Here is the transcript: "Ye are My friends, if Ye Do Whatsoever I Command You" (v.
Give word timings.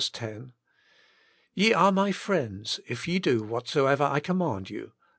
"Ye 1.53 1.75
are 1.75 1.91
My 1.91 2.11
friends, 2.11 2.79
if 2.87 3.07
Ye 3.07 3.19
Do 3.19 3.43
Whatsoever 3.43 4.03
I 4.05 4.19
Command 4.19 4.67
You" 4.67 4.85
(v. 4.85 4.91